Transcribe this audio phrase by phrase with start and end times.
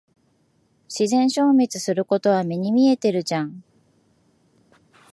[0.89, 3.63] 自然消滅することは目に見えてるじゃん。